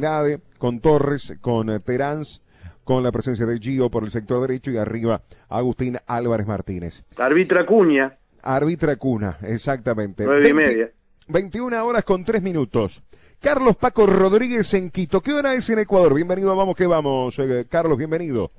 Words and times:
Nade, 0.00 0.38
con 0.58 0.78
Torres, 0.78 1.34
con 1.40 1.70
eh, 1.70 1.80
Teráns, 1.80 2.40
con 2.84 3.02
la 3.02 3.10
presencia 3.10 3.46
de 3.46 3.58
Gio 3.58 3.90
por 3.90 4.04
el 4.04 4.12
sector 4.12 4.40
derecho 4.40 4.70
y 4.70 4.76
arriba 4.76 5.22
Agustín 5.48 5.96
Álvarez 6.06 6.46
Martínez. 6.46 7.02
Arbitra 7.16 7.66
Cuña. 7.66 8.16
Arbitra 8.40 8.94
Cuna, 8.94 9.38
exactamente. 9.42 10.24
Nueve 10.24 10.50
y 10.50 10.54
media. 10.54 10.92
21 11.26 11.84
horas 11.84 12.04
con 12.04 12.24
3 12.24 12.40
minutos. 12.42 13.02
Carlos 13.40 13.74
Paco 13.74 14.06
Rodríguez 14.06 14.72
en 14.74 14.90
Quito. 14.90 15.20
¿Qué 15.20 15.32
hora 15.32 15.54
es 15.54 15.68
en 15.68 15.80
Ecuador? 15.80 16.14
Bienvenido, 16.14 16.54
vamos 16.54 16.76
que 16.76 16.86
vamos. 16.86 17.36
Eh, 17.40 17.66
Carlos, 17.68 17.98
bienvenido. 17.98 18.50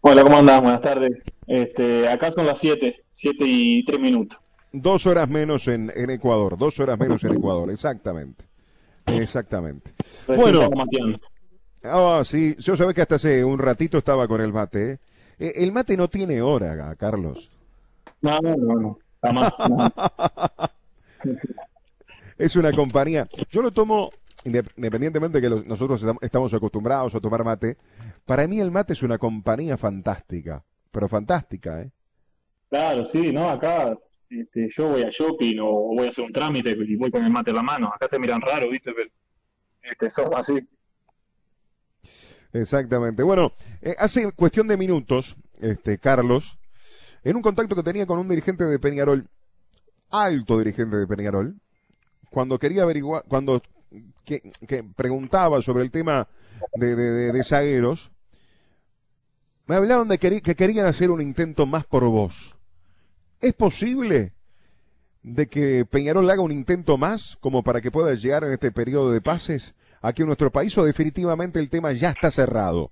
Hola, 0.00 0.22
¿cómo 0.22 0.38
andás? 0.38 0.62
Buenas 0.62 0.80
tardes. 0.80 1.12
Este, 1.46 2.08
acá 2.08 2.30
son 2.30 2.46
las 2.46 2.58
7, 2.58 3.04
7 3.12 3.44
y 3.46 3.84
3 3.84 4.00
minutos. 4.00 4.42
Dos 4.72 5.04
horas 5.04 5.28
menos 5.28 5.68
en, 5.68 5.92
en 5.94 6.08
Ecuador, 6.08 6.56
dos 6.56 6.80
horas 6.80 6.98
menos 6.98 7.22
en 7.24 7.34
Ecuador, 7.36 7.70
exactamente. 7.70 8.49
Exactamente. 9.18 9.92
Bueno. 10.26 10.68
Ah, 11.82 12.22
sí, 12.24 12.54
yo 12.58 12.76
sabés 12.76 12.94
que 12.94 13.02
hasta 13.02 13.14
hace 13.16 13.42
un 13.44 13.58
ratito 13.58 13.98
estaba 13.98 14.28
con 14.28 14.40
el 14.40 14.52
mate. 14.52 14.92
¿eh? 14.92 14.98
Eh, 15.38 15.52
El 15.56 15.72
mate 15.72 15.96
no 15.96 16.08
tiene 16.08 16.42
hora, 16.42 16.94
Carlos. 16.96 17.50
No, 18.20 18.38
no, 18.42 18.54
no, 18.56 18.74
no. 18.80 18.98
Jamás. 19.22 19.52
no. 19.68 19.92
Es 22.38 22.56
una 22.56 22.72
compañía. 22.72 23.28
Yo 23.50 23.60
lo 23.60 23.70
tomo 23.70 24.10
indep- 24.44 24.70
independientemente 24.76 25.40
de 25.40 25.48
que 25.48 25.68
nosotros 25.68 26.02
estam- 26.02 26.18
estamos 26.22 26.52
acostumbrados 26.54 27.14
a 27.14 27.20
tomar 27.20 27.44
mate. 27.44 27.76
Para 28.24 28.46
mí 28.48 28.60
el 28.60 28.70
mate 28.70 28.94
es 28.94 29.02
una 29.02 29.18
compañía 29.18 29.76
fantástica, 29.76 30.62
pero 30.90 31.08
fantástica, 31.08 31.82
¿eh? 31.82 31.90
Claro, 32.70 33.04
sí, 33.04 33.32
no, 33.32 33.50
acá 33.50 33.94
este, 34.30 34.68
yo 34.70 34.88
voy 34.90 35.02
a 35.02 35.10
shopping 35.10 35.58
o 35.60 35.70
voy 35.96 36.06
a 36.06 36.08
hacer 36.10 36.24
un 36.24 36.32
trámite 36.32 36.70
y 36.70 36.96
voy 36.96 37.10
con 37.10 37.24
el 37.24 37.32
mate 37.32 37.50
en 37.50 37.56
la 37.56 37.62
mano. 37.62 37.88
Acá 37.94 38.08
te 38.08 38.18
miran 38.18 38.40
raro, 38.40 38.70
¿viste? 38.70 38.92
Pero 38.94 39.10
este, 39.82 40.10
somos 40.10 40.34
así. 40.38 40.60
Exactamente. 42.52 43.22
Bueno, 43.22 43.52
eh, 43.82 43.94
hace 43.98 44.32
cuestión 44.32 44.66
de 44.68 44.76
minutos, 44.76 45.36
este, 45.60 45.98
Carlos, 45.98 46.58
en 47.24 47.36
un 47.36 47.42
contacto 47.42 47.76
que 47.76 47.82
tenía 47.82 48.06
con 48.06 48.18
un 48.18 48.28
dirigente 48.28 48.64
de 48.64 48.78
Peñarol, 48.78 49.28
alto 50.10 50.58
dirigente 50.58 50.96
de 50.96 51.06
Peñarol, 51.08 51.56
cuando 52.30 52.58
quería 52.58 52.84
averiguar, 52.84 53.24
cuando 53.28 53.62
que, 54.24 54.42
que 54.68 54.84
preguntaba 54.84 55.62
sobre 55.62 55.84
el 55.84 55.90
tema 55.90 56.28
de, 56.74 56.96
de, 56.96 57.10
de- 57.12 57.32
de 57.32 57.44
zagueros, 57.44 58.12
me 59.66 59.76
hablaban 59.76 60.08
de 60.08 60.18
queri- 60.20 60.42
que 60.42 60.54
querían 60.54 60.86
hacer 60.86 61.10
un 61.10 61.22
intento 61.22 61.64
más 61.66 61.84
por 61.86 62.04
vos. 62.04 62.56
¿Es 63.40 63.54
posible 63.54 64.32
de 65.22 65.48
que 65.48 65.86
Peñarol 65.86 66.28
haga 66.30 66.42
un 66.42 66.52
intento 66.52 66.98
más 66.98 67.36
como 67.40 67.62
para 67.62 67.80
que 67.80 67.90
pueda 67.90 68.14
llegar 68.14 68.44
en 68.44 68.52
este 68.52 68.70
periodo 68.70 69.10
de 69.10 69.22
pases 69.22 69.74
aquí 70.02 70.22
en 70.22 70.28
nuestro 70.28 70.50
país 70.50 70.76
o 70.76 70.84
definitivamente 70.84 71.58
el 71.58 71.70
tema 71.70 71.92
ya 71.92 72.10
está 72.10 72.30
cerrado? 72.30 72.90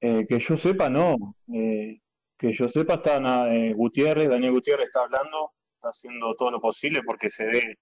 Eh, 0.00 0.26
que 0.28 0.40
yo 0.40 0.56
sepa, 0.56 0.88
no. 0.88 1.16
Eh, 1.52 2.00
que 2.36 2.52
yo 2.52 2.68
sepa, 2.68 2.94
está 2.94 3.54
eh, 3.54 3.72
Gutiérrez, 3.72 4.28
Daniel 4.28 4.52
Gutiérrez 4.52 4.86
está 4.86 5.02
hablando, 5.04 5.52
está 5.76 5.88
haciendo 5.88 6.34
todo 6.34 6.50
lo 6.50 6.60
posible 6.60 7.02
porque 7.04 7.28
se 7.28 7.46
dé 7.46 7.78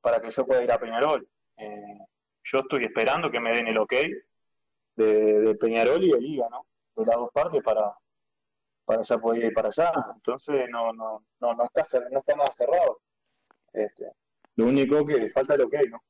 para 0.00 0.20
que 0.20 0.30
yo 0.30 0.46
pueda 0.46 0.62
ir 0.62 0.70
a 0.70 0.78
Peñarol. 0.78 1.26
Eh, 1.56 1.98
yo 2.44 2.58
estoy 2.58 2.82
esperando 2.82 3.30
que 3.30 3.40
me 3.40 3.52
den 3.52 3.66
el 3.66 3.78
ok 3.78 3.92
de, 4.96 5.40
de 5.40 5.54
Peñarol 5.56 6.04
y 6.04 6.12
de 6.12 6.20
Liga, 6.20 6.46
¿no? 6.48 6.66
De 6.94 7.04
las 7.04 7.16
dos 7.16 7.30
partes 7.32 7.62
para, 7.62 7.92
para 8.84 9.02
ya 9.02 9.18
poder 9.18 9.44
ir 9.44 9.52
para 9.54 9.68
allá. 9.68 9.92
Entonces 10.14 10.66
no, 10.70 10.92
no, 10.92 11.24
no, 11.40 11.54
no 11.54 11.64
está, 11.64 11.82
no 12.10 12.18
está 12.18 12.34
nada 12.36 12.52
cerrado. 12.52 13.00
Este, 13.72 14.04
lo 14.56 14.66
único 14.66 15.04
que 15.04 15.28
falta 15.30 15.54
el 15.54 15.62
ok, 15.62 15.74
¿no? 15.90 16.02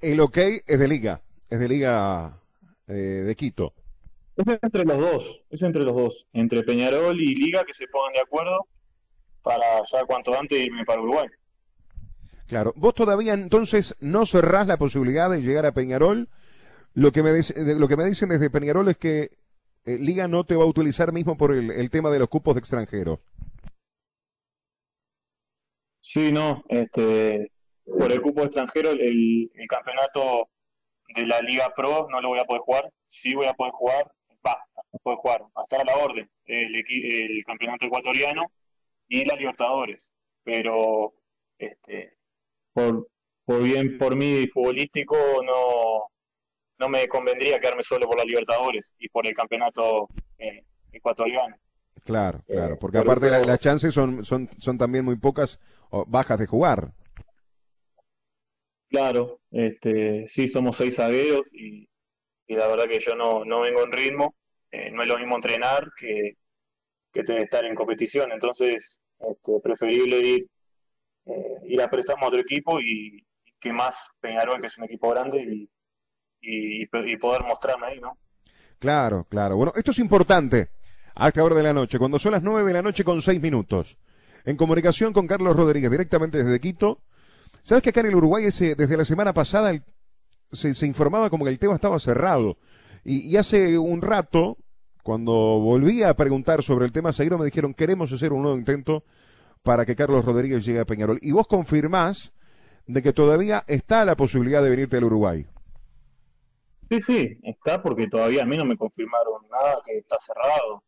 El 0.00 0.20
ok 0.20 0.38
es 0.66 0.78
de 0.78 0.88
liga, 0.88 1.20
es 1.50 1.58
de 1.58 1.68
liga 1.68 2.40
eh, 2.86 2.92
de 2.92 3.36
Quito. 3.36 3.74
Es 4.36 4.48
entre 4.48 4.84
los 4.84 4.98
dos, 4.98 5.40
es 5.50 5.62
entre 5.62 5.82
los 5.82 5.94
dos, 5.94 6.26
entre 6.32 6.62
Peñarol 6.62 7.20
y 7.20 7.34
Liga 7.34 7.64
que 7.64 7.74
se 7.74 7.86
pongan 7.88 8.14
de 8.14 8.20
acuerdo 8.20 8.66
para 9.42 9.64
ya 9.90 10.04
cuanto 10.06 10.38
antes 10.38 10.58
irme 10.58 10.84
para 10.84 11.02
Uruguay. 11.02 11.28
Claro, 12.46 12.72
vos 12.76 12.94
todavía 12.94 13.34
entonces 13.34 13.94
no 14.00 14.24
cerrás 14.24 14.66
la 14.66 14.76
posibilidad 14.78 15.30
de 15.30 15.42
llegar 15.42 15.66
a 15.66 15.72
Peñarol. 15.72 16.28
Lo 16.94 17.10
que 17.12 17.22
me, 17.22 17.30
de- 17.32 17.74
lo 17.78 17.88
que 17.88 17.96
me 17.96 18.04
dicen 18.04 18.28
desde 18.28 18.50
Peñarol 18.50 18.88
es 18.88 18.96
que 18.96 19.30
eh, 19.84 19.98
Liga 19.98 20.28
no 20.28 20.44
te 20.44 20.56
va 20.56 20.64
a 20.64 20.68
utilizar 20.68 21.12
mismo 21.12 21.36
por 21.36 21.52
el, 21.52 21.90
tema 21.90 22.10
de 22.10 22.18
los 22.18 22.28
cupos 22.28 22.54
de 22.54 22.60
extranjeros. 22.60 23.18
Sí, 26.00 26.32
no, 26.32 26.62
este, 26.68 27.50
por 27.84 28.12
el 28.12 28.20
cupo 28.20 28.42
extranjero, 28.42 28.90
el, 28.90 29.50
campeonato 29.68 30.48
de 31.14 31.26
la 31.26 31.40
Liga 31.40 31.72
Pro 31.74 32.06
no 32.10 32.20
lo 32.20 32.28
voy 32.28 32.38
a 32.38 32.44
poder 32.44 32.62
jugar. 32.62 32.90
Sí 33.06 33.34
voy 33.34 33.46
a 33.46 33.54
poder 33.54 33.72
jugar, 33.72 34.10
va, 34.46 34.56
puedo 35.02 35.16
jugar, 35.18 35.42
a 35.54 35.62
estar 35.62 35.80
a 35.80 35.84
la 35.84 35.96
orden, 35.96 36.28
el, 36.44 36.74
el 36.74 37.44
campeonato 37.44 37.86
ecuatoriano 37.86 38.52
y 39.08 39.24
la 39.24 39.36
Libertadores. 39.36 40.14
Pero, 40.44 41.14
este, 41.58 42.16
por, 42.72 43.08
por 43.44 43.62
bien, 43.62 43.98
por 43.98 44.16
mí 44.16 44.46
futbolístico, 44.48 45.16
no, 45.44 46.11
no 46.82 46.88
me 46.88 47.06
convendría 47.06 47.60
quedarme 47.60 47.82
solo 47.84 48.06
por 48.08 48.18
la 48.18 48.24
Libertadores 48.24 48.94
y 48.98 49.08
por 49.08 49.24
el 49.26 49.34
campeonato 49.34 50.08
eh, 50.38 50.64
ecuatoriano. 50.90 51.56
Claro, 52.04 52.42
claro, 52.48 52.74
Eh, 52.74 52.78
porque 52.80 52.98
por 52.98 53.06
aparte 53.06 53.30
la- 53.30 53.40
las 53.42 53.60
chances 53.60 53.94
son, 53.94 54.24
son, 54.24 54.50
son 54.58 54.76
también 54.76 55.04
muy 55.04 55.16
pocas 55.16 55.60
o 55.90 56.04
bajas 56.06 56.38
de 56.40 56.46
jugar. 56.46 56.92
Claro, 58.88 59.40
este, 59.50 60.26
sí, 60.28 60.48
somos 60.48 60.76
seis 60.76 60.96
zagueros 60.96 61.46
y, 61.52 61.88
y 62.48 62.54
la 62.56 62.66
verdad 62.66 62.88
que 62.88 62.98
yo 63.00 63.14
no, 63.14 63.44
no 63.44 63.60
vengo 63.60 63.84
en 63.84 63.92
ritmo. 63.92 64.34
Eh, 64.70 64.90
no 64.90 65.02
es 65.02 65.08
lo 65.08 65.18
mismo 65.18 65.36
entrenar 65.36 65.88
que, 65.96 66.32
que 67.12 67.20
estar 67.42 67.64
en 67.64 67.74
competición. 67.74 68.32
Entonces, 68.32 69.00
este, 69.20 69.60
preferible 69.62 70.18
ir, 70.18 70.46
eh, 71.26 71.56
ir 71.66 71.80
a 71.80 71.88
préstamo 71.88 72.24
a 72.26 72.28
otro 72.28 72.40
equipo 72.40 72.80
y, 72.80 73.24
y 73.44 73.52
que 73.60 73.72
más 73.72 73.96
Peñarol, 74.20 74.60
que 74.60 74.66
es 74.66 74.76
un 74.78 74.84
equipo 74.84 75.10
grande, 75.10 75.42
y, 75.42 75.70
y, 76.42 76.86
poder 77.16 77.42
mostrarme 77.44 77.86
ahí, 77.86 78.00
¿no? 78.00 78.18
Claro, 78.78 79.26
claro. 79.28 79.56
Bueno, 79.56 79.72
esto 79.76 79.92
es 79.92 79.98
importante 80.00 80.70
a 81.14 81.28
esta 81.28 81.44
hora 81.44 81.54
de 81.54 81.62
la 81.62 81.72
noche, 81.72 81.98
cuando 81.98 82.18
son 82.18 82.32
las 82.32 82.42
nueve 82.42 82.68
de 82.68 82.74
la 82.74 82.82
noche 82.82 83.04
con 83.04 83.22
seis 83.22 83.40
minutos. 83.40 83.96
En 84.44 84.56
comunicación 84.56 85.12
con 85.12 85.26
Carlos 85.26 85.56
Rodríguez, 85.56 85.90
directamente 85.90 86.42
desde 86.42 86.60
Quito. 86.60 86.98
¿Sabes 87.62 87.82
que 87.82 87.90
acá 87.90 88.00
en 88.00 88.06
el 88.06 88.16
Uruguay 88.16 88.46
ese, 88.46 88.74
desde 88.74 88.96
la 88.96 89.04
semana 89.04 89.32
pasada 89.32 89.72
se, 90.50 90.86
informaba 90.86 91.30
como 91.30 91.44
que 91.44 91.52
el 91.52 91.60
tema 91.60 91.76
estaba 91.76 92.00
cerrado? 92.00 92.58
Y, 93.04 93.28
y 93.28 93.36
hace 93.36 93.78
un 93.78 94.02
rato, 94.02 94.58
cuando 95.04 95.32
volví 95.32 96.02
a 96.02 96.14
preguntar 96.14 96.64
sobre 96.64 96.86
el 96.86 96.92
tema 96.92 97.12
seguido, 97.12 97.38
me 97.38 97.44
dijeron, 97.44 97.72
queremos 97.72 98.10
hacer 98.10 98.32
un 98.32 98.42
nuevo 98.42 98.58
intento 98.58 99.04
para 99.62 99.86
que 99.86 99.94
Carlos 99.94 100.24
Rodríguez 100.24 100.64
llegue 100.64 100.80
a 100.80 100.84
Peñarol. 100.84 101.18
Y 101.22 101.30
vos 101.30 101.46
confirmás 101.46 102.32
de 102.88 103.00
que 103.00 103.12
todavía 103.12 103.62
está 103.68 104.04
la 104.04 104.16
posibilidad 104.16 104.60
de 104.60 104.70
venirte 104.70 104.96
al 104.96 105.04
Uruguay. 105.04 105.46
Sí, 106.92 107.00
sí, 107.00 107.38
está 107.42 107.82
porque 107.82 108.06
todavía 108.06 108.42
a 108.42 108.44
mí 108.46 108.54
no 108.54 108.66
me 108.66 108.76
confirmaron 108.76 109.48
nada 109.50 109.80
que 109.82 109.96
está 109.96 110.18
cerrado. 110.18 110.84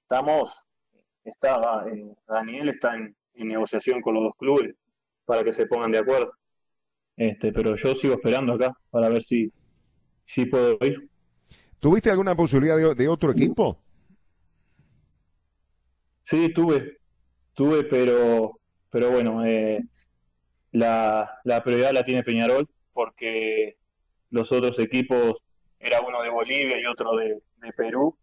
Estamos, 0.00 0.64
está, 1.22 1.84
eh, 1.92 2.14
Daniel 2.26 2.70
está 2.70 2.94
en, 2.94 3.14
en 3.34 3.48
negociación 3.48 4.00
con 4.00 4.14
los 4.14 4.22
dos 4.22 4.32
clubes 4.38 4.74
para 5.26 5.44
que 5.44 5.52
se 5.52 5.66
pongan 5.66 5.92
de 5.92 5.98
acuerdo. 5.98 6.32
Este, 7.14 7.52
pero 7.52 7.76
yo 7.76 7.94
sigo 7.94 8.14
esperando 8.14 8.54
acá 8.54 8.72
para 8.88 9.10
ver 9.10 9.22
si, 9.22 9.52
si 10.24 10.46
puedo 10.46 10.78
ir. 10.80 11.10
¿Tuviste 11.78 12.10
alguna 12.10 12.34
posibilidad 12.34 12.78
de, 12.78 12.94
de 12.94 13.08
otro 13.08 13.32
equipo? 13.32 13.78
Sí, 16.20 16.54
tuve, 16.54 16.96
tuve, 17.52 17.84
pero, 17.84 18.60
pero 18.88 19.10
bueno, 19.10 19.44
eh, 19.44 19.78
la, 20.72 21.38
la 21.44 21.62
prioridad 21.62 21.92
la 21.92 22.02
tiene 22.02 22.24
Peñarol 22.24 22.66
porque 22.94 23.76
los 24.30 24.52
otros 24.52 24.78
equipos, 24.78 25.42
era 25.78 26.00
uno 26.00 26.22
de 26.22 26.30
Bolivia 26.30 26.80
y 26.80 26.86
otro 26.86 27.16
de, 27.16 27.42
de 27.56 27.72
Perú, 27.72 28.16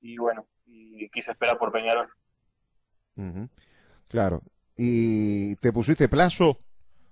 y 0.00 0.16
bueno, 0.18 0.46
y 0.66 1.08
quise 1.10 1.32
esperar 1.32 1.58
por 1.58 1.72
Peñarol. 1.72 2.08
Claro. 4.08 4.42
¿Y 4.76 5.56
te 5.56 5.72
pusiste 5.72 6.08
plazo 6.08 6.58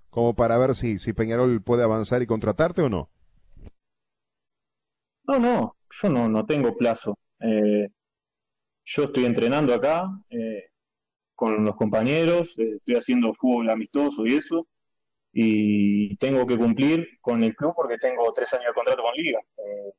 como 0.09 0.35
para 0.35 0.57
ver 0.57 0.75
si, 0.75 0.99
si 0.99 1.13
Peñarol 1.13 1.61
puede 1.61 1.83
avanzar 1.83 2.21
y 2.21 2.27
contratarte 2.27 2.81
o 2.81 2.89
no? 2.89 3.09
No, 5.25 5.39
no, 5.39 5.75
yo 5.89 6.09
no, 6.09 6.29
no 6.29 6.45
tengo 6.45 6.75
plazo. 6.77 7.19
Eh, 7.39 7.89
yo 8.85 9.03
estoy 9.03 9.25
entrenando 9.25 9.73
acá 9.73 10.07
eh, 10.29 10.69
con 11.35 11.65
los 11.65 11.75
compañeros, 11.75 12.57
eh, 12.57 12.77
estoy 12.77 12.95
haciendo 12.95 13.33
fútbol 13.33 13.69
amistoso 13.69 14.25
y 14.25 14.35
eso, 14.35 14.65
y 15.33 16.15
tengo 16.17 16.45
que 16.47 16.57
cumplir 16.57 17.07
con 17.21 17.43
el 17.43 17.55
club 17.55 17.73
porque 17.75 17.97
tengo 17.97 18.31
tres 18.33 18.53
años 18.53 18.67
de 18.67 18.73
contrato 18.73 19.03
con 19.03 19.13
Liga. 19.15 19.39
Eh, 19.57 19.93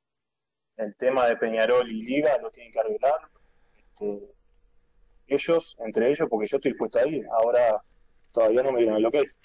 el 0.79 0.97
tema 0.97 1.27
de 1.27 1.37
Peñarol 1.37 1.91
y 1.91 2.03
Liga 2.03 2.39
lo 2.39 2.51
tienen 2.51 2.73
que 2.73 2.81
arreglar 2.81 3.21
este, 3.99 4.35
ellos, 5.27 5.77
entre 5.85 6.11
ellos, 6.11 6.29
porque 6.31 6.47
yo 6.47 6.57
estoy 6.57 6.73
dispuesto 6.73 6.99
a 6.99 7.07
ir. 7.07 7.27
Ahora 7.31 7.83
todavía 8.33 8.63
no 8.63 8.73
me 8.73 8.81
dieron 8.83 9.11
que 9.11 9.19
es. 9.19 9.37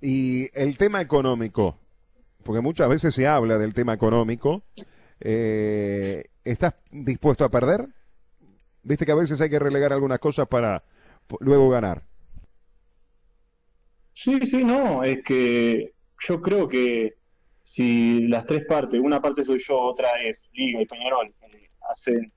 Y 0.00 0.58
el 0.58 0.76
tema 0.76 1.00
económico, 1.00 1.78
porque 2.44 2.60
muchas 2.60 2.88
veces 2.88 3.14
se 3.14 3.26
habla 3.26 3.58
del 3.58 3.74
tema 3.74 3.94
económico, 3.94 4.62
eh, 5.20 6.24
¿estás 6.44 6.74
dispuesto 6.90 7.44
a 7.44 7.50
perder? 7.50 7.88
Viste 8.82 9.06
que 9.06 9.12
a 9.12 9.16
veces 9.16 9.40
hay 9.40 9.48
que 9.48 9.58
relegar 9.58 9.92
algunas 9.92 10.18
cosas 10.18 10.46
para 10.46 10.84
luego 11.40 11.70
ganar. 11.70 12.02
Sí, 14.14 14.38
sí, 14.46 14.64
no, 14.64 15.02
es 15.02 15.22
que 15.24 15.92
yo 16.20 16.40
creo 16.40 16.68
que 16.68 17.14
si 17.62 18.28
las 18.28 18.46
tres 18.46 18.64
partes, 18.66 19.00
una 19.00 19.20
parte 19.20 19.42
soy 19.42 19.58
yo, 19.58 19.78
otra 19.78 20.08
es 20.22 20.50
Liga 20.54 20.80
y 20.80 20.86
Peñarol, 20.86 21.34
eh, 21.42 21.68
hacen 21.90 22.32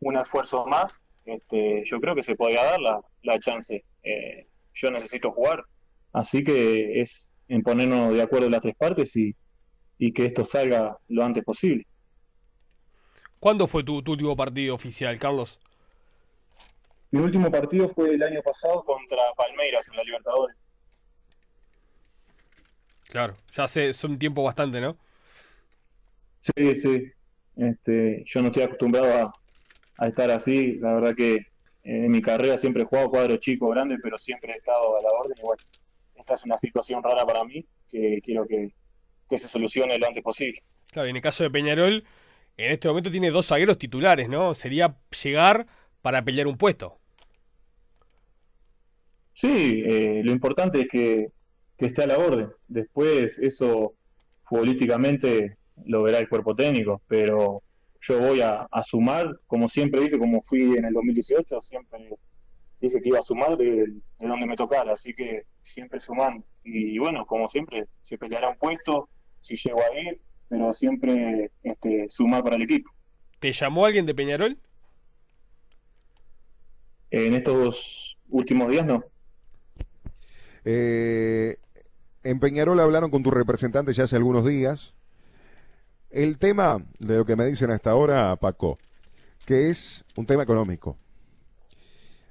un 0.00 0.16
esfuerzo 0.16 0.64
más, 0.66 1.04
este, 1.24 1.82
yo 1.84 2.00
creo 2.00 2.14
que 2.14 2.22
se 2.22 2.36
podría 2.36 2.62
dar 2.64 2.80
la, 2.80 3.00
la 3.22 3.40
chance. 3.40 3.84
Eh, 4.02 4.46
yo 4.74 4.90
necesito 4.90 5.32
jugar, 5.32 5.64
así 6.12 6.44
que 6.44 7.00
es 7.00 7.32
en 7.48 7.62
ponernos 7.62 8.14
de 8.14 8.22
acuerdo 8.22 8.48
las 8.48 8.62
tres 8.62 8.76
partes 8.76 9.16
y, 9.16 9.34
y 9.98 10.12
que 10.12 10.26
esto 10.26 10.44
salga 10.44 10.96
lo 11.08 11.24
antes 11.24 11.42
posible. 11.44 11.86
¿Cuándo 13.40 13.66
fue 13.66 13.82
tu, 13.82 14.02
tu 14.02 14.12
último 14.12 14.36
partido 14.36 14.74
oficial, 14.74 15.18
Carlos? 15.18 15.58
Mi 17.10 17.20
último 17.20 17.50
partido 17.50 17.88
fue 17.88 18.14
el 18.14 18.22
año 18.22 18.42
pasado 18.42 18.84
contra 18.84 19.18
Palmeiras 19.36 19.88
en 19.88 19.96
la 19.96 20.04
Libertadores. 20.04 20.56
Claro, 23.08 23.36
ya 23.52 23.64
hace 23.64 23.92
un 24.04 24.18
tiempo 24.18 24.42
bastante, 24.42 24.80
¿no? 24.80 24.96
Sí, 26.40 26.76
sí. 26.76 27.12
Este, 27.56 28.22
yo 28.26 28.42
no 28.42 28.48
estoy 28.48 28.64
acostumbrado 28.64 29.32
a, 29.98 30.06
estar 30.06 30.30
así. 30.30 30.74
La 30.74 30.94
verdad 30.94 31.14
que 31.16 31.38
en 31.82 32.10
mi 32.10 32.20
carrera 32.20 32.56
siempre 32.58 32.82
he 32.82 32.86
jugado 32.86 33.10
cuadro 33.10 33.36
chico, 33.38 33.68
grande, 33.68 33.96
pero 34.02 34.18
siempre 34.18 34.52
he 34.52 34.56
estado 34.56 34.96
a 34.98 35.02
la 35.02 35.08
orden. 35.08 35.38
Igual, 35.38 35.58
esta 36.14 36.34
es 36.34 36.44
una 36.44 36.58
situación 36.58 37.02
rara 37.02 37.24
para 37.24 37.44
mí 37.44 37.64
que 37.88 38.20
quiero 38.22 38.46
que, 38.46 38.72
que 39.28 39.38
se 39.38 39.48
solucione 39.48 39.98
lo 39.98 40.06
antes 40.06 40.22
posible. 40.22 40.62
Claro, 40.92 41.08
y 41.08 41.10
en 41.10 41.16
el 41.16 41.22
caso 41.22 41.44
de 41.44 41.50
Peñarol, 41.50 42.04
en 42.56 42.70
este 42.70 42.88
momento 42.88 43.10
tiene 43.10 43.30
dos 43.30 43.46
zagueros 43.46 43.78
titulares, 43.78 44.28
¿no? 44.28 44.54
Sería 44.54 44.96
llegar 45.22 45.66
para 46.02 46.24
pelear 46.24 46.46
un 46.46 46.56
puesto. 46.56 46.98
Sí, 49.34 49.82
eh, 49.84 50.22
lo 50.24 50.32
importante 50.32 50.80
es 50.82 50.88
que, 50.88 51.28
esté 51.78 52.02
a 52.02 52.06
la 52.06 52.18
orden. 52.18 52.48
Después 52.68 53.38
eso 53.38 53.94
futbolísticamente 54.44 55.58
lo 55.84 56.02
verá 56.02 56.18
el 56.18 56.28
cuerpo 56.28 56.54
técnico, 56.54 57.02
pero 57.06 57.62
yo 58.00 58.18
voy 58.18 58.40
a, 58.40 58.68
sumar, 58.84 59.38
como 59.46 59.68
siempre 59.68 60.00
dije, 60.00 60.18
como 60.18 60.40
fui 60.40 60.76
en 60.76 60.84
el 60.84 60.94
2018, 60.94 61.60
siempre 61.60 62.08
dije 62.80 63.00
que 63.00 63.08
iba 63.08 63.18
a 63.18 63.22
sumar 63.22 63.56
de, 63.56 63.92
donde 64.18 64.46
me 64.46 64.56
tocara, 64.56 64.92
así 64.92 65.12
que 65.12 65.42
siempre 65.60 66.00
sumando. 66.00 66.44
Y 66.64 66.98
bueno, 66.98 67.26
como 67.26 67.48
siempre, 67.48 67.86
se 68.00 68.16
peleará 68.16 68.48
un 68.48 68.56
puesto, 68.56 69.08
si 69.40 69.56
llego 69.56 69.80
a 69.80 70.00
ir, 70.00 70.20
pero 70.48 70.72
siempre 70.72 71.50
este, 71.62 72.06
sumar 72.08 72.42
para 72.42 72.56
el 72.56 72.62
equipo. 72.62 72.90
¿Te 73.40 73.52
llamó 73.52 73.84
alguien 73.84 74.06
de 74.06 74.14
Peñarol? 74.14 74.58
En 77.10 77.34
estos 77.34 78.16
últimos 78.28 78.70
días 78.70 78.86
no. 78.86 79.04
Eh, 80.64 81.56
en 82.30 82.40
Peñarol 82.40 82.80
hablaron 82.80 83.10
con 83.10 83.22
tu 83.22 83.30
representante 83.30 83.92
ya 83.92 84.04
hace 84.04 84.16
algunos 84.16 84.44
días. 84.44 84.94
El 86.10 86.38
tema 86.38 86.84
de 86.98 87.16
lo 87.16 87.24
que 87.24 87.36
me 87.36 87.46
dicen 87.46 87.70
hasta 87.70 87.90
ahora, 87.90 88.34
Paco, 88.36 88.78
que 89.44 89.70
es 89.70 90.04
un 90.16 90.26
tema 90.26 90.42
económico. 90.42 90.96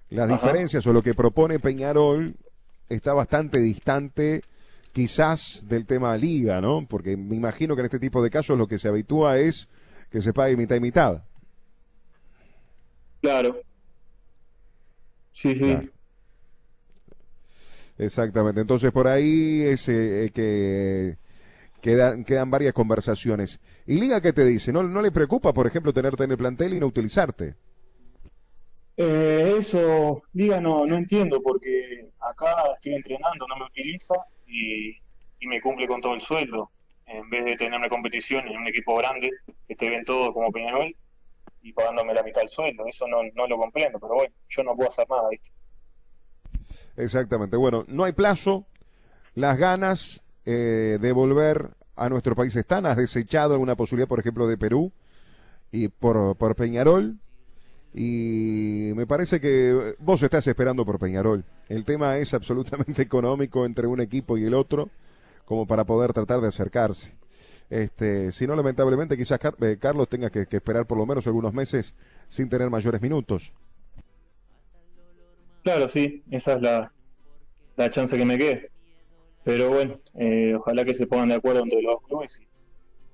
Las 0.10 0.30
diferencias 0.30 0.86
o 0.86 0.94
lo 0.94 1.02
que 1.02 1.14
propone 1.14 1.60
Peñarol 1.60 2.36
está 2.90 3.14
bastante 3.14 3.60
distante 3.60 4.42
quizás 4.92 5.66
del 5.68 5.86
tema 5.86 6.16
liga, 6.18 6.62
¿no? 6.62 6.86
Porque 6.88 7.18
me 7.18 7.36
imagino 7.36 7.76
que 7.76 7.82
en 7.82 7.86
este 7.86 8.00
tipo 8.00 8.22
de 8.22 8.30
casos 8.30 8.58
lo 8.58 8.68
que 8.68 8.80
se 8.80 8.88
habitúa 8.88 9.40
es 9.40 9.68
que 10.10 10.22
se 10.22 10.34
pague 10.34 10.56
mitad 10.56 10.76
y 10.76 10.80
mitad. 10.82 11.24
Claro. 13.22 13.60
Sí, 15.32 15.56
sí. 15.56 15.90
Exactamente. 17.98 18.62
Entonces 18.62 18.92
por 18.92 19.08
ahí 19.08 19.64
es 19.64 19.88
eh, 19.90 20.32
que 20.34 21.18
quedan, 21.82 22.26
quedan 22.26 22.50
varias 22.52 22.74
conversaciones. 22.74 23.60
¿Y 23.86 24.00
Liga 24.00 24.22
qué 24.22 24.34
te 24.34 24.46
dice? 24.46 24.74
¿No, 24.74 24.84
¿No 24.84 25.02
le 25.02 25.12
preocupa, 25.12 25.54
por 25.54 25.68
ejemplo, 25.68 25.94
tenerte 25.94 26.24
en 26.24 26.32
el 26.32 26.38
plantel 26.38 26.74
y 26.74 26.80
no 26.80 26.88
utilizarte? 26.88 27.56
Eh, 28.98 29.56
eso, 29.58 30.24
Liga 30.34 30.60
no, 30.60 30.86
no 30.86 30.98
entiendo, 30.98 31.42
porque 31.42 32.10
acá 32.20 32.56
estoy 32.76 32.96
entrenando, 32.96 33.46
no 33.48 33.58
me 33.58 33.66
utiliza 33.66 34.16
y, 34.48 34.92
y, 35.40 35.48
me 35.48 35.62
cumple 35.62 35.88
con 35.88 36.02
todo 36.02 36.16
el 36.16 36.22
sueldo. 36.22 36.72
En 37.06 37.30
vez 37.30 37.46
de 37.46 37.56
tener 37.56 37.78
una 37.78 37.90
competición 37.90 38.48
en 38.48 38.58
un 38.58 38.68
equipo 38.68 38.96
grande 38.96 39.30
que 39.68 39.76
te 39.76 39.90
ven 39.90 40.04
todo 40.06 40.34
como 40.34 40.52
Peñarol 40.52 40.96
y 41.62 41.74
pagándome 41.74 42.14
la 42.14 42.24
mitad 42.24 42.42
del 42.42 42.50
sueldo. 42.50 42.88
Eso 42.88 43.08
no, 43.08 43.18
no 43.36 43.48
lo 43.48 43.58
comprendo, 43.58 44.00
pero 44.00 44.16
bueno, 44.16 44.34
yo 44.50 44.64
no 44.64 44.76
puedo 44.76 44.90
hacer 44.90 45.08
nada, 45.10 45.30
¿viste? 45.30 45.52
Exactamente. 46.98 47.58
Bueno, 47.58 47.86
no 47.88 48.04
hay 48.04 48.14
plazo. 48.14 48.66
Las 49.34 49.58
ganas 49.58 50.22
eh, 50.46 50.98
de 51.02 51.12
volver 51.12 51.72
a 51.96 52.10
nuestro 52.10 52.36
país 52.36 52.56
están. 52.56 52.86
Has 52.86 52.98
desechado 52.98 53.54
alguna 53.54 53.76
posibilidad, 53.76 54.08
por 54.08 54.20
ejemplo, 54.20 54.48
de 54.48 54.58
Perú 54.58 54.92
y 55.72 55.88
por, 55.88 56.56
Peñarol. 56.56 57.18
Y 57.94 58.92
me 58.96 59.08
parece 59.08 59.40
que 59.40 59.96
vos 60.00 60.22
estás 60.22 60.48
esperando 60.48 60.86
por 60.86 61.00
Peñarol. 61.00 61.46
El 61.70 61.86
tema 61.86 62.18
es 62.18 62.34
absolutamente 62.34 63.02
económico 63.04 63.66
entre 63.66 63.88
un 63.88 64.02
equipo 64.02 64.38
y 64.38 64.46
el 64.46 64.54
otro, 64.54 64.90
como 65.46 65.66
para 65.66 65.86
poder 65.86 66.14
tratar 66.14 66.42
de 66.42 66.50
acercarse. 66.50 67.16
Este, 67.70 68.32
si 68.32 68.46
no, 68.46 68.56
lamentablemente, 68.56 69.18
quizás 69.18 69.40
eh, 69.62 69.78
Carlos 69.80 70.08
tenga 70.08 70.30
que 70.30 70.46
esperar 70.50 70.86
por 70.86 70.98
lo 70.98 71.06
menos 71.06 71.26
algunos 71.26 71.54
meses 71.54 71.96
sin 72.30 72.50
tener 72.50 72.70
mayores 72.70 73.02
minutos. 73.02 73.54
Claro, 75.66 75.90
sí, 75.90 76.24
esa 76.30 76.54
es 76.54 76.62
la, 76.62 76.94
la 77.76 77.90
chance 77.90 78.16
que 78.16 78.24
me 78.24 78.38
quede. 78.38 78.70
Pero 79.44 79.72
bueno, 79.72 80.00
eh, 80.14 80.54
ojalá 80.56 80.86
que 80.86 80.94
se 80.94 81.08
pongan 81.08 81.30
de 81.30 81.36
acuerdo 81.36 81.64
entre 81.64 81.82
los 81.82 81.96
dos 81.96 82.04
clubes 82.04 82.40
y 82.40 82.48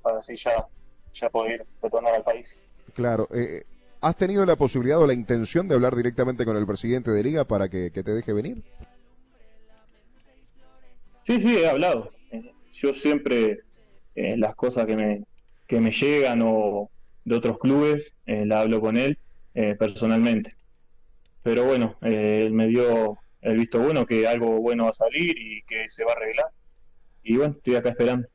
para 0.01 0.17
así 0.17 0.35
ya, 0.35 0.67
ya 1.13 1.29
poder 1.29 1.65
retornar 1.81 2.13
al 2.13 2.23
país. 2.25 2.61
Claro, 2.93 3.25
eh, 3.33 3.63
¿has 4.01 4.17
tenido 4.17 4.45
la 4.45 4.57
posibilidad 4.57 4.99
o 4.99 5.07
la 5.07 5.13
intención 5.13 5.69
de 5.69 5.75
hablar 5.75 5.95
directamente 5.95 6.43
con 6.43 6.57
el 6.57 6.67
presidente 6.67 7.11
de 7.11 7.23
Liga 7.23 7.45
para 7.45 7.69
que, 7.69 7.89
te 7.89 8.03
deje 8.03 8.33
venir? 8.33 8.61
Sí, 11.21 11.39
sí, 11.39 11.55
he 11.55 11.69
hablado. 11.69 12.11
Eh, 12.31 12.51
yo 12.73 12.93
siempre 12.93 13.61
las 14.13 14.55
cosas 14.55 14.85
que 14.87 14.97
me, 14.97 15.23
que 15.67 15.79
me 15.79 15.91
llegan 15.93 16.41
o 16.43 16.91
de 17.23 17.35
otros 17.35 17.59
clubes, 17.59 18.13
la 18.25 18.59
hablo 18.59 18.81
con 18.81 18.97
él 18.97 19.17
personalmente 19.79 20.57
pero 21.43 21.65
bueno, 21.65 21.97
eh, 22.01 22.43
él 22.45 22.53
me 22.53 22.67
dio 22.67 23.17
el 23.41 23.57
visto 23.57 23.79
bueno 23.79 24.05
que 24.05 24.27
algo 24.27 24.61
bueno 24.61 24.85
va 24.85 24.91
a 24.91 24.93
salir 24.93 25.35
y 25.37 25.63
que 25.63 25.89
se 25.89 26.03
va 26.03 26.11
a 26.11 26.15
arreglar. 26.15 26.47
Y 27.23 27.37
bueno, 27.37 27.55
estoy 27.57 27.75
acá 27.75 27.89
esperando. 27.89 28.27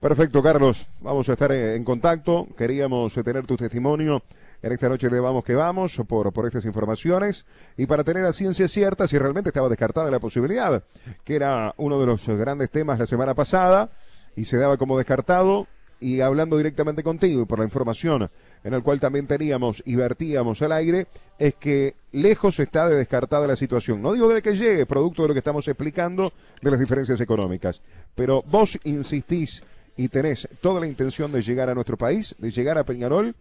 Perfecto, 0.00 0.42
Carlos. 0.42 0.86
Vamos 1.00 1.28
a 1.28 1.32
estar 1.32 1.50
en 1.50 1.82
contacto. 1.82 2.46
Queríamos 2.58 3.14
tener 3.14 3.46
tu 3.46 3.56
testimonio 3.56 4.22
en 4.60 4.72
esta 4.72 4.88
noche 4.88 5.08
de 5.08 5.18
Vamos 5.18 5.44
que 5.44 5.54
Vamos 5.54 5.96
por, 6.06 6.30
por 6.32 6.46
estas 6.46 6.66
informaciones 6.66 7.46
y 7.76 7.86
para 7.86 8.04
tener 8.04 8.24
a 8.26 8.32
ciencia 8.32 8.68
cierta 8.68 9.06
si 9.06 9.16
realmente 9.16 9.48
estaba 9.48 9.68
descartada 9.68 10.10
la 10.10 10.20
posibilidad, 10.20 10.84
que 11.24 11.36
era 11.36 11.74
uno 11.78 11.98
de 11.98 12.06
los 12.06 12.28
grandes 12.28 12.70
temas 12.70 12.98
la 12.98 13.06
semana 13.06 13.34
pasada 13.34 13.92
y 14.36 14.44
se 14.44 14.58
daba 14.58 14.76
como 14.76 14.98
descartado 14.98 15.68
y 16.00 16.20
hablando 16.20 16.58
directamente 16.58 17.02
contigo 17.02 17.42
y 17.42 17.46
por 17.46 17.58
la 17.58 17.64
información 17.64 18.30
en 18.64 18.72
el 18.72 18.82
cual 18.82 18.98
también 18.98 19.26
teníamos 19.26 19.82
y 19.84 19.94
vertíamos 19.94 20.60
al 20.62 20.72
aire, 20.72 21.06
es 21.38 21.54
que 21.54 21.94
lejos 22.12 22.58
está 22.58 22.88
de 22.88 22.96
descartada 22.96 23.46
la 23.46 23.56
situación. 23.56 24.00
No 24.00 24.14
digo 24.14 24.28
de 24.28 24.40
que 24.40 24.56
llegue, 24.56 24.86
producto 24.86 25.22
de 25.22 25.28
lo 25.28 25.34
que 25.34 25.38
estamos 25.38 25.68
explicando 25.68 26.32
de 26.62 26.70
las 26.70 26.80
diferencias 26.80 27.20
económicas, 27.20 27.82
pero 28.14 28.42
vos 28.42 28.78
insistís 28.84 29.62
y 29.96 30.08
tenés 30.08 30.48
toda 30.60 30.80
la 30.80 30.86
intención 30.86 31.30
de 31.30 31.42
llegar 31.42 31.68
a 31.68 31.74
nuestro 31.74 31.98
país, 31.98 32.34
de 32.38 32.50
llegar 32.50 32.78
a 32.78 32.84
Peñarol 32.84 33.34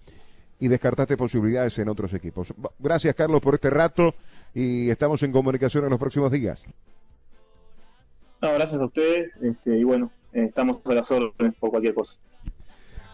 y 0.60 0.68
descartaste 0.68 1.18
posibilidades 1.18 1.80
en 1.80 1.90
otros 1.90 2.14
equipos. 2.14 2.54
Gracias, 2.78 3.16
Carlos, 3.16 3.42
por 3.42 3.56
este 3.56 3.70
rato 3.70 4.14
y 4.54 4.90
estamos 4.90 5.24
en 5.24 5.32
comunicación 5.32 5.86
en 5.86 5.90
los 5.90 6.00
próximos 6.00 6.32
días. 6.32 6.66
Gracias 8.42 8.80
a 8.80 8.86
ustedes 8.86 9.34
este, 9.42 9.78
y 9.78 9.86
bueno, 9.86 10.12
estamos 10.34 10.82
a 10.86 10.94
las 10.94 11.10
órdenes 11.10 11.56
por 11.56 11.70
cualquier 11.70 11.94
cosa. 11.94 12.20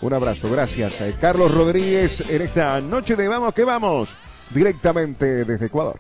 Un 0.02 0.14
abrazo, 0.14 0.50
gracias. 0.50 0.94
Carlos 1.20 1.54
Rodríguez 1.54 2.22
en 2.30 2.42
esta 2.42 2.80
noche 2.80 3.16
de 3.16 3.28
Vamos 3.28 3.54
que 3.54 3.66
Vamos, 3.66 4.10
directamente 4.52 5.44
desde 5.46 5.66
Ecuador. 5.66 6.00